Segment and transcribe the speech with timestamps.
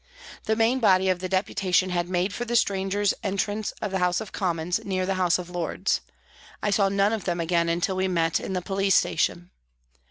[0.45, 3.99] The main body of the Deputa tion had made for the strangers' entrance of the
[3.99, 6.01] House of Commons, near the House of Lords.
[6.63, 9.51] I saw none of them again until we met in the police station.